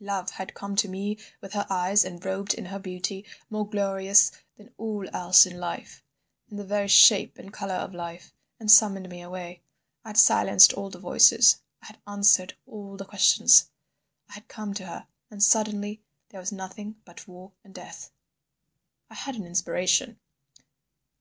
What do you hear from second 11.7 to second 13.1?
I had answered all the